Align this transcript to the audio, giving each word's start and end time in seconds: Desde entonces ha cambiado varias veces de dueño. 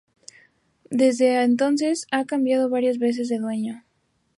Desde 0.89 1.43
entonces 1.43 2.07
ha 2.09 2.25
cambiado 2.25 2.69
varias 2.71 2.97
veces 2.97 3.29
de 3.29 3.37
dueño. 3.37 3.83